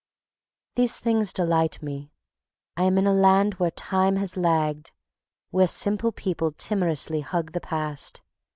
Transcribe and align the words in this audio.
These 0.73 0.97
things 0.97 1.31
delight 1.31 1.79
me. 1.83 2.11
I 2.75 2.85
am 2.85 2.97
in 2.97 3.05
a 3.05 3.13
land 3.13 3.59
where 3.59 3.69
Time 3.69 4.15
has 4.15 4.35
lagged, 4.35 4.89
where 5.51 5.67
simple 5.67 6.11
people 6.11 6.49
timorously 6.53 7.19
hug 7.21 7.51
the 7.51 7.61
Past. 7.61 8.23